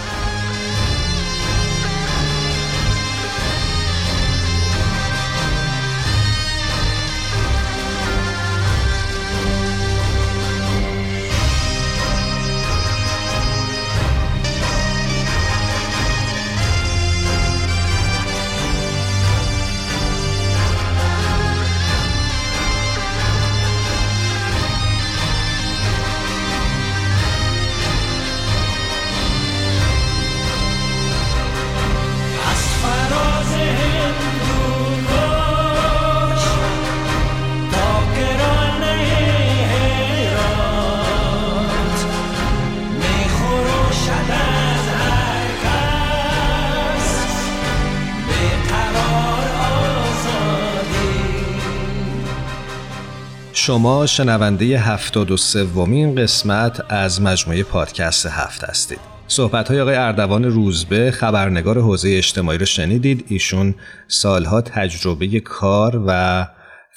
[53.71, 58.99] شما شنونده هفتاد و سومین قسمت از مجموعه پادکست هفت هستید.
[59.27, 63.25] صحبت های آقای اردوان روزبه خبرنگار حوزه اجتماعی رو شنیدید.
[63.27, 63.75] ایشون
[64.07, 66.47] سالها تجربه کار و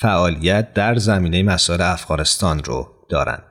[0.00, 3.44] فعالیت در زمینه مسائل افغانستان رو دارند.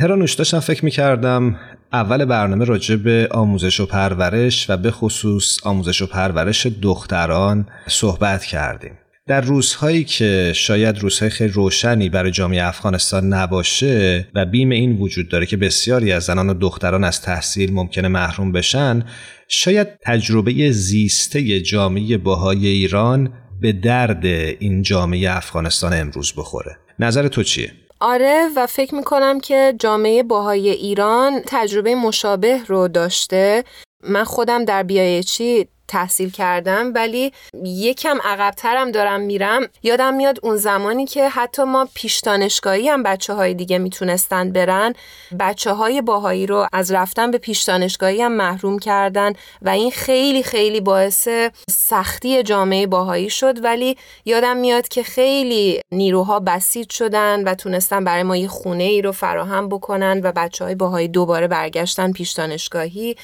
[0.00, 1.56] هرانوش داشتم فکر می‌کردم
[1.92, 8.44] اول برنامه راجع به آموزش و پرورش و به خصوص آموزش و پرورش دختران صحبت
[8.44, 8.98] کردیم.
[9.30, 15.28] در روزهایی که شاید روزهای خیلی روشنی برای جامعه افغانستان نباشه و بیم این وجود
[15.28, 19.04] داره که بسیاری از زنان و دختران از تحصیل ممکنه محروم بشن
[19.48, 24.26] شاید تجربه زیسته جامعه باهای ایران به درد
[24.58, 30.70] این جامعه افغانستان امروز بخوره نظر تو چیه؟ آره و فکر می‌کنم که جامعه باهای
[30.70, 33.64] ایران تجربه مشابه رو داشته
[34.08, 37.32] من خودم در بیایچی تحصیل کردم ولی
[37.64, 39.62] یکم عقبترم دارم میرم.
[39.82, 44.92] یادم میاد اون زمانی که حتی ما پیش دانشگاهی هم بچه های دیگه می‌تونستن برن
[45.40, 50.42] بچه های باهایی رو از رفتن به پیش دانشگاهی هم محروم کردن و این خیلی
[50.42, 51.28] خیلی باعث
[51.70, 53.64] سختی جامعه باهایی شد.
[53.64, 59.02] ولی یادم میاد که خیلی نیروها بسیج شدن و تونستن برای ما یه خونه ای
[59.02, 63.16] رو فراهم بکنن و بچه های باهایی دوباره برگشتن پیش دانشگاهی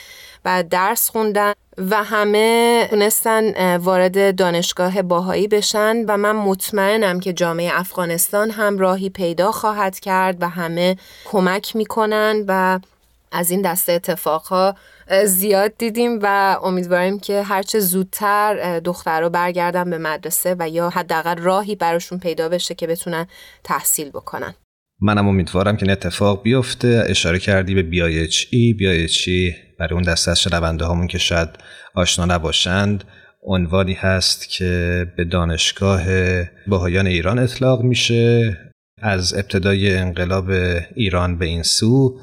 [0.45, 1.53] و درس خوندن.
[1.79, 9.11] و همه تونستن وارد دانشگاه باهایی بشن و من مطمئنم که جامعه افغانستان هم راهی
[9.11, 12.81] پیدا خواهد کرد و همه کمک می‌کنن و
[13.33, 14.75] از این دسته اتفاقها
[15.25, 21.75] زیاد دیدیم و امیدواریم که هرچه زودتر دخترها برگردن به مدرسه و یا حداقل راهی
[21.75, 23.27] براشون پیدا بشه که بتونن
[23.65, 24.55] تحصیل بکنن.
[25.01, 27.05] منم امیدوارم که این اتفاق بیفته.
[27.09, 31.49] اشاره کردی به بیایچی بیایچی برای اون دسته از شنونده هامون که شاید
[31.95, 33.05] آشنا نباشند
[33.43, 36.05] عنوانی هست که به دانشگاه
[36.67, 38.59] باهایان ایران اطلاق میشه.
[39.03, 40.51] از ابتدای انقلاب
[40.95, 42.21] ایران به این سو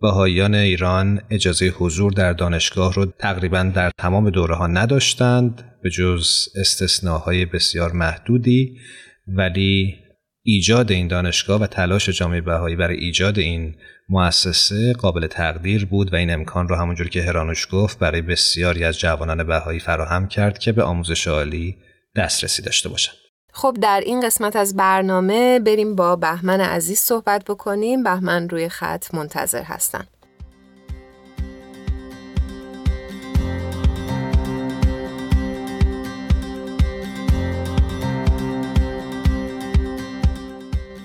[0.00, 6.48] بهاییان ایران اجازه حضور در دانشگاه رو تقریبا در تمام دوره ها نداشتند به جز
[6.56, 8.76] استثناهای بسیار محدودی
[9.28, 9.94] ولی
[10.50, 13.74] ایجاد این دانشگاه و تلاش جامعه بهایی برای ایجاد این
[14.08, 18.98] مؤسسه قابل تقدیر بود و این امکان رو همونجور که هرانوش گفت برای بسیاری از
[18.98, 21.76] جوانان بهایی فراهم کرد که به آموزش عالی
[22.16, 23.16] دسترسی داشته باشند.
[23.52, 29.14] خب در این قسمت از برنامه بریم با بهمن عزیز صحبت بکنیم بهمن روی خط
[29.14, 30.04] منتظر هستن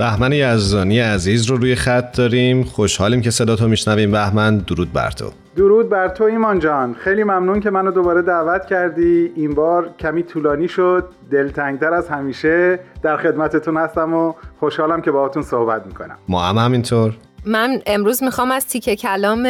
[0.04, 2.63] بهمن یزدانی عزیز رو روی خط داریم.
[2.63, 4.12] خوشحالیم که صدا تو میشنویم.
[4.12, 5.26] بهمن درود بر تو.
[5.56, 6.96] درود بر تو ایمان جان.
[7.00, 9.32] خیلی ممنون که منو دوباره دعوت کردی.
[9.36, 11.10] این بار کمی طولانی شد.
[11.32, 16.18] دلتنگتر از همیشه در خدمتتون هستم و خوشحالم که باهاتون صحبت می‌کنم.
[16.28, 17.13] ما هم همینطور.
[17.46, 19.46] من امروز می‌خوام از تیکه کلام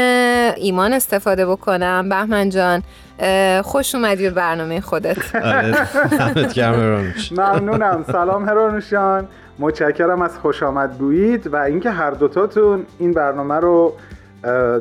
[0.58, 2.10] ایمان استفاده بکنم.
[2.10, 2.84] بهمن جان
[3.64, 5.18] خوش اومدی به برنامه خودت.
[7.32, 8.06] ممنونم.
[8.12, 9.28] سلام هرانوشان
[9.60, 13.94] متشکرم از خوش آمد گویید و اینکه هر دوتاتون این برنامه رو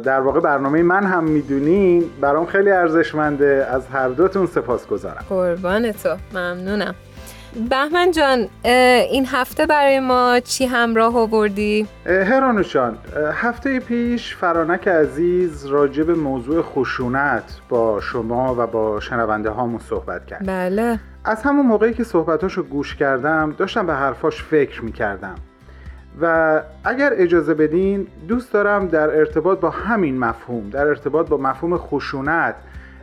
[0.04, 3.66] در واقع برنامه من هم می‌دونین برام خیلی ارزشمنده.
[3.70, 6.16] از هر دوتون سپاس گذارم قربان تو.
[6.34, 6.94] ممنونم.
[7.70, 8.48] بهمن جان
[9.10, 12.98] این هفته برای ما چی همراه آوردی؟ هرانوشان
[13.32, 20.26] هفته پیش فرانک عزیز راجع به موضوع خشونت با شما و با شنونده هامون صحبت
[20.26, 20.46] کرد.
[20.46, 20.98] بله.
[21.24, 25.34] از همون موقعی که صحبتاشو گوش کردم داشتم به حرفاش فکر می‌کردم.
[26.20, 31.76] و اگر اجازه بدین دوست دارم در ارتباط با همین مفهوم در ارتباط با مفهوم
[31.76, 32.54] خشونت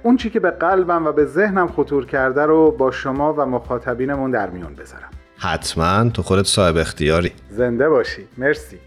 [0.04, 4.32] اون چی که به قلبم و به ذهنم خطور کرده رو با شما و مخاطبینمون
[4.32, 5.10] در میون بذارم.
[5.38, 7.32] حتما تو خودت صاحب اختیاری.
[7.50, 8.28] زنده باشی.
[8.38, 8.80] مرسی.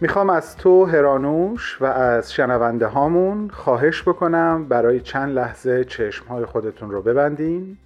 [0.00, 6.44] می‌خوام از تو هرانوش و از شنونده هامون خواهش بکنم برای چند لحظه چشم های
[6.44, 7.76] خودتون رو ببندین.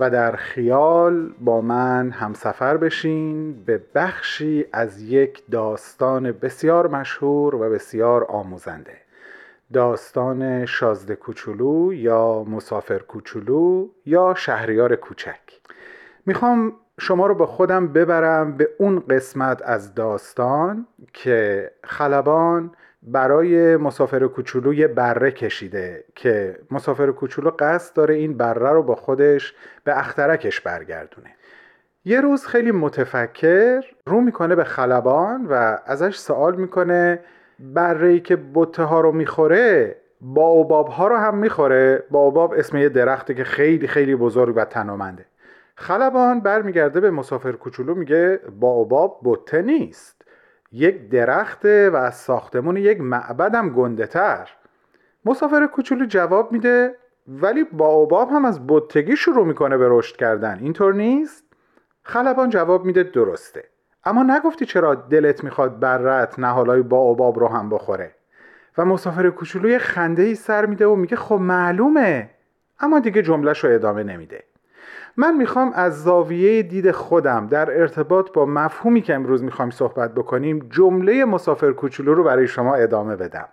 [0.00, 7.70] و در خیال با من همسفر بشین به بخشی از یک داستان بسیار مشهور و
[7.70, 8.96] بسیار آموزنده.
[9.72, 15.40] داستان شازده کوچولو یا مسافر کوچولو یا شهریار کوچک.
[16.26, 22.70] می‌خوام شما رو با خودم ببرم به اون قسمت از داستان که خلبان
[23.02, 28.94] برای مسافر کوچولو یه بره کشیده که مسافر کوچولو قصد داره این بره رو با
[28.94, 31.34] خودش به اخترکش برگردونه.
[32.04, 37.20] یه روز خیلی متفکر رو می‌کنه به خلبان و ازش سوال می‌کنه
[37.58, 43.34] بره که بطه ها رو می‌خوره باوباب ها رو هم می‌خوره؟ باوباب اسم یه درخته
[43.34, 45.24] که خیلی خیلی بزرگ و تنومنده.
[45.74, 50.19] خلبان برمیگرده به مسافر کوچولو میگه باوباب بطه نیست.
[50.72, 54.48] یک درخته و از ساختمون یک معبدم گنده تر
[55.24, 56.96] مسافر کوچولو جواب میده
[57.28, 60.58] ولی باوباب هم از بطگی شروع می‌کنه به رشد کردن.
[60.58, 61.44] اینطور نیست؟
[62.02, 63.64] خلبان جواب میده درسته.
[64.04, 68.14] اما نگفتی چرا دلت می‌خواد برت نهالای باوباب رو هم بخوره؟
[68.78, 72.30] و مسافر کوچولوی خنده ای سر میده و میگه خب معلومه.
[72.80, 74.44] اما دیگه جملهش رو ادامه نمیده.
[75.20, 80.68] من می‌خوام از زاویه دید خودم در ارتباط با مفهومی که امروز می‌خوام صحبت بکنیم
[80.70, 83.48] جمله مسافر کوچولو رو برای شما ادامه بدم.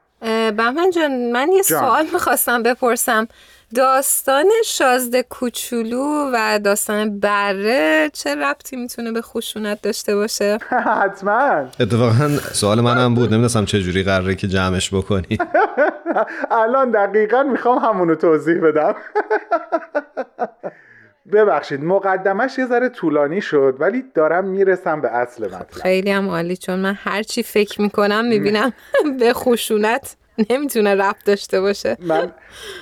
[0.58, 1.80] بهمن جان من یه جان.
[1.80, 3.28] سوال می‌خواستم بپرسم.
[3.76, 10.58] داستان شازده کوچولو و داستان بره چه ربطی می‌تونه به خشونت داشته باشه؟
[11.02, 11.66] حتما.
[11.80, 13.30] اتفاقا سوال منم بود.
[13.30, 15.38] نمی‌دونستم چه جوری قراره که جمعش بکنی.
[16.64, 18.96] الان دقیقا می‌خوام همونو توضیح بدم.
[21.32, 25.72] ببخشید مقدمش یه ذره طولانی شد ولی دارم می‌رسم به اصل مطلب.
[25.72, 28.74] خیلی هم عالی چون من هر چی فکر می‌کنم می‌بینم
[29.20, 30.16] به خشونت
[30.50, 31.98] نمی‌تونه ربط داشته باشه.
[32.00, 32.32] من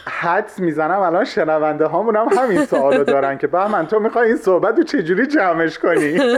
[0.06, 4.78] حدس می‌زنم الان شنونده هامون هم همین سوالو دارن که بهمن تو می‌خوای این صحبت
[4.78, 6.20] رو چجوری جمعش کنی؟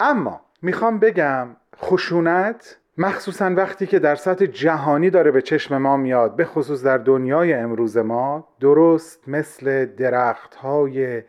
[0.00, 6.36] اما می‌خوام بگم خشونت مخصوصا وقتی که در سطح جهانی داره به چشم ما میاد
[6.36, 11.22] به خصوص در دنیای امروز ما درست مثل درخت های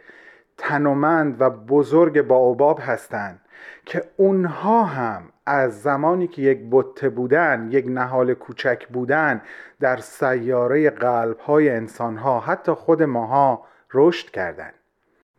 [0.58, 3.42] تنومند و بزرگ باوباب هستند
[3.86, 9.42] که اونها هم از زمانی که یک بته بودن یک نهال کوچک بودن
[9.80, 14.74] در سیاره قلب های انسان ها حتی خود ماها رشد کردند.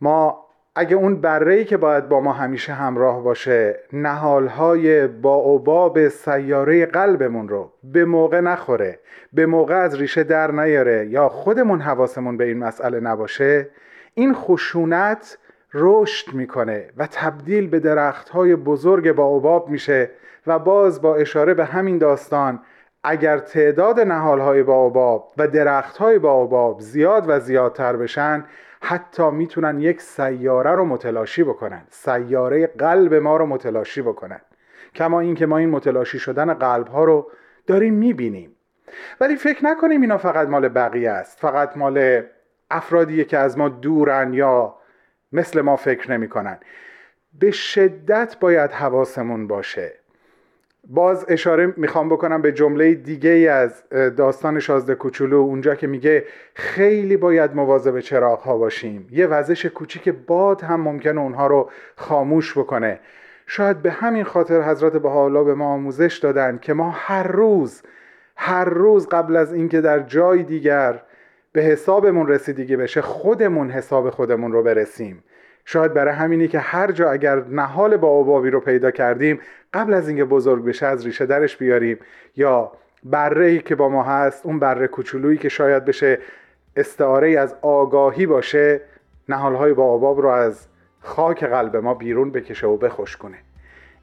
[0.00, 0.43] ما
[0.76, 7.48] اگه اون بره که باید با ما همیشه همراه باشه نهالهای با اوباب سیاره قلبمون
[7.48, 8.98] رو به موقع نخوره
[9.32, 13.68] به موقع از ریشه در نیاره یا خودمون حواسمون به این مسئله نباشه
[14.14, 15.38] این خشونت
[15.74, 20.10] رشد می‌کنه و تبدیل به درختهای بزرگ با اوباب میشه
[20.46, 22.60] و باز با اشاره به همین داستان
[23.04, 28.44] اگر تعداد نهالهای باوباب و درختهای باوباب زیاد و زیادتر بشن
[28.86, 31.82] حتی می‌تونن یک سیاره رو متلاشی بکنن.
[31.90, 34.40] سیاره قلب ما رو متلاشی بکنن.
[34.94, 37.30] کما اینکه ما این متلاشی شدن قلب ها رو
[37.66, 38.56] داریم می‌بینیم.
[39.20, 41.38] ولی فکر نکنیم اینا فقط مال بقیه است.
[41.40, 42.22] فقط مال
[42.70, 44.74] افرادیه که از ما دورن یا
[45.32, 46.58] مثل ما فکر نمی‌کنن.
[47.40, 49.92] به شدت باید حواسمون باشه.
[50.86, 53.82] باز اشاره می‌خوام بکنم به جمله دیگه از
[54.16, 55.36] داستان شازده کوچولو.
[55.36, 56.24] اونجا که میگه
[56.54, 59.08] خیلی باید مواظب چراغ ها باشیم.
[59.10, 63.00] یه وزش کوچیک باد هم ممکنه اونها رو خاموش بکنه.
[63.46, 67.82] شاید به همین خاطر حضرت بهاءالله به ما آموزش دادن که ما هر روز
[68.36, 71.02] هر روز قبل از اینکه در جای دیگر
[71.52, 75.24] به حسابمون رسیدگی بشه خودمون حساب خودمون رو برسیم.
[75.64, 79.40] شاید برای همینی که هر جا اگر نهال با اوبابی رو پیدا کردیم
[79.74, 81.98] قبل از اینکه بزرگ بشه از ریشه درش بیاریم.
[82.36, 82.72] یا
[83.04, 86.18] بره که با ما هست اون بره کوچولویی که شاید بشه
[86.76, 88.80] استعاره ای از آگاهی باشه
[89.28, 90.66] نهالهای با اوباب رو از
[91.00, 93.36] خاک قلب ما بیرون بکشه و بخوش کنه.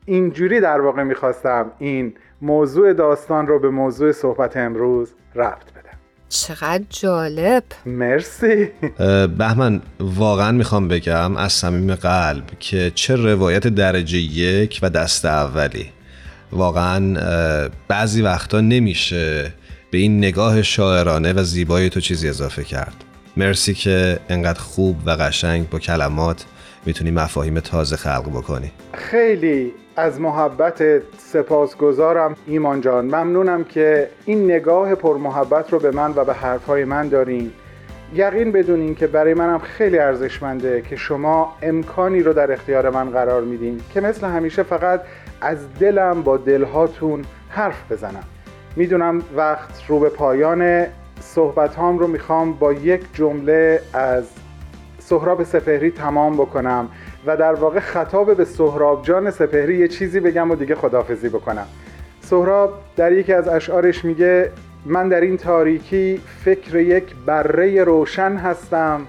[0.05, 5.80] اینجوری در واقع می‌خواستم این موضوع داستان رو به موضوع صحبت امروز ربط بدم
[6.31, 7.63] چقدر جالب.
[7.85, 8.69] مرسی.
[9.37, 15.89] بهمن واقعا می‌خوام بگم از صمیم قلب که چه روایت درجه یک و دست اولی.
[16.51, 17.17] واقعا
[17.87, 19.53] بعضی وقتا نمیشه
[19.91, 22.95] به این نگاه شاعرانه و زیبای تو چیزی اضافه کرد.
[23.37, 26.45] مرسی که انقدر خوب و قشنگ با کلمات
[26.85, 28.71] می‌تونی مفاهیم تازه خلق بکنی.
[28.93, 29.71] خیلی.
[30.01, 32.35] از محبتت سپاسگزارم.
[32.47, 37.51] ایمان جان ممنونم که این نگاه پرمحبت رو به من و به حرفهای من دارین.
[38.13, 43.41] یقین بدونین که برای منم خیلی ارزشمنده که شما امکانی رو در اختیار من قرار
[43.41, 45.01] میدین که مثل همیشه فقط
[45.41, 48.23] از دلم با دلهاتون حرف بزنم.
[48.75, 50.85] می‌دونم وقت رو به پایان
[51.19, 54.23] صحبت هام رو می‌خوام با یک جمله از
[54.99, 56.89] سهراب سپهری تمام بکنم.
[57.25, 61.67] و در واقع خطاب به سهراب جان سپهری یه چیزی بگم و دیگه خدافزی بکنم.
[62.21, 64.51] سهراب در یکی از اشعارش میگه
[64.85, 69.01] من در این تاریکی فکر یک بره روشن هستم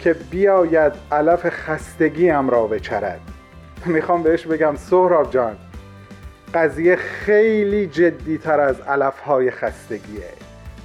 [0.00, 3.20] که بیاید علف خستگیم را بچرد.
[3.86, 5.56] می‌خوام بهش بگم سهراب جان
[6.54, 10.24] قضیه خیلی جدی تر از علف های خستگیه.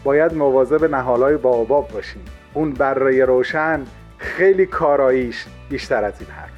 [0.04, 2.26] باید مواظب نهالای باباب باشیم.
[2.54, 3.86] اون بره روشن
[4.18, 6.53] خیلی کاراییش بیشتر از این حرف.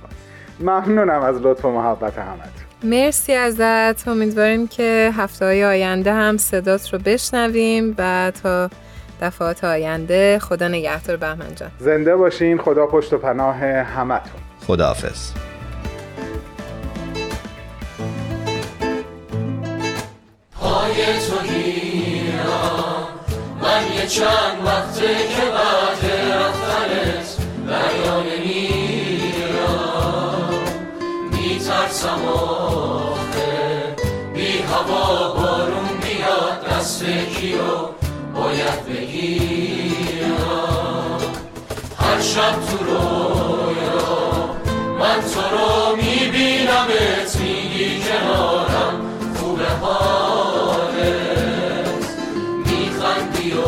[0.59, 2.65] ممنونم از لطف و محبت همتون.
[2.83, 4.07] مرسی ازت.
[4.07, 8.69] امیدواریم که هفته های آینده هم صدات رو بشنویم و تا
[9.21, 11.71] دفعات آینده خدا نگهدار بهمن جان.
[11.79, 12.57] زنده باشین.
[12.57, 14.41] خدا پشت و پناه همتون.
[14.67, 15.31] خداحافظ.
[20.51, 20.93] پای
[21.29, 23.07] تو گیرم.
[23.61, 27.37] من یه چند وقته که بعد رفتنت
[27.67, 28.23] دریا
[31.95, 33.51] سماخته
[34.33, 37.59] بی هوا بارون بیاد دست کیو
[38.33, 40.37] باید بگیرم؟
[41.99, 44.55] هر شب تو رویا
[44.99, 48.95] من تو رو می‌بینم ات میگی کنارم
[49.39, 50.95] خوب حالت.
[52.65, 53.61] میخندی و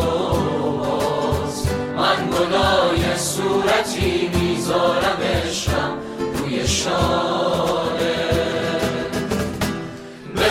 [0.78, 1.66] باز
[1.96, 5.98] من گلای صورتی می‌ذارم عشقم
[6.38, 7.87] روی شام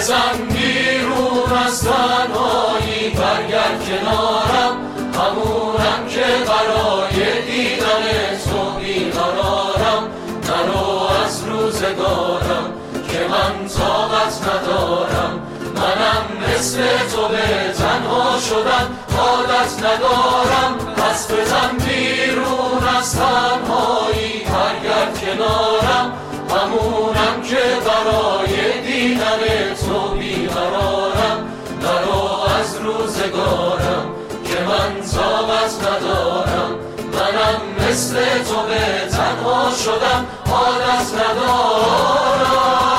[0.07, 4.77] بزن بیرون از تنهایی برگرد کنارم.
[5.13, 10.07] همونم که برای دیدن تو بیقرارم.
[10.43, 12.73] نرو از روزگارم
[13.09, 15.39] که من طاقت ندارم.
[15.75, 16.77] منم مثل
[17.15, 18.87] تو به تنها شدن
[19.17, 20.77] عادت ندارم.
[20.97, 26.13] پس بزن بیرون از تنهایی برگرد کنارم.
[26.49, 31.47] همونم که برای دیدن تو بیقرارم
[31.81, 32.21] نرو
[32.59, 34.05] از روزگارم
[34.45, 36.71] که من طاقت ندارم.
[37.13, 42.96] منم مثل تو به تنها شدم عادت ندارم.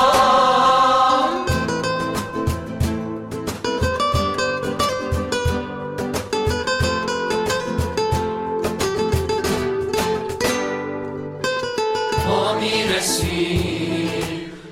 [12.49, 14.09] ما می‌رسیم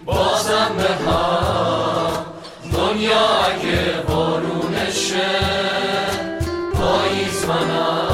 [0.06, 2.26] بازم به هم
[2.74, 5.30] دنیا اگه بارونشه
[6.74, 8.07] پاییز منم.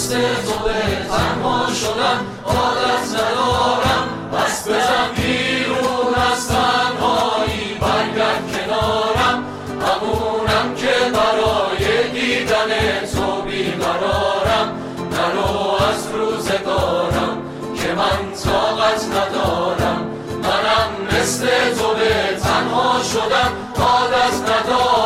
[0.00, 4.08] مثل تو به تنها شدم عادت ندارم.
[4.32, 12.70] بس بزن بیرون از تنهایی برگرد کنارم؟ همونم که برای دیدن
[13.14, 14.72] تو بیقرارم.
[15.12, 17.42] نرو از روزگارم
[17.76, 20.06] که من طاقت ندارم.
[20.42, 21.46] منم مثل
[21.78, 24.99] تو به تنها شدم عادت ندارم.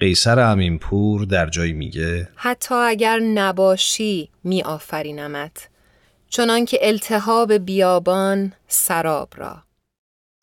[0.00, 5.68] قیصر امینپور در جایی میگه حتی اگر نباشی می آفرینمت
[6.28, 9.62] چنان که التهاب بیابان سراب را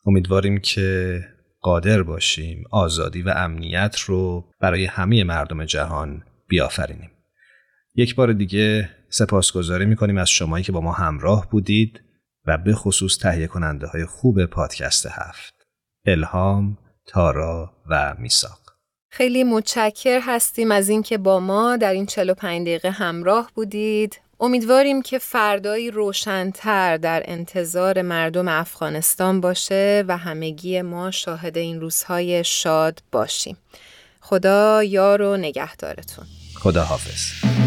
[0.06, 1.20] امیدواریم که
[1.60, 7.10] قادر باشیم آزادی و امنیت رو برای همه مردم جهان بیافرینیم.
[7.94, 12.00] یک بار دیگه سپاسگزاری می‌کنیم از شمایی که با ما همراه بودید
[12.46, 15.54] و به خصوص تهیه کننده های خوب پادکست هفت.
[16.06, 18.57] الهام، تارا و میساق.
[19.10, 24.20] خیلی متشکر هستیم از اینکه با ما در این 45 دقیقه همراه بودید.
[24.40, 32.44] امیدواریم که فردایی روشنتر در انتظار مردم افغانستان باشه و همگی ما شاهد این روزهای
[32.44, 33.56] شاد باشیم.
[34.20, 36.26] خدا یار و نگهدارتون.
[36.54, 37.57] خدا حافظ.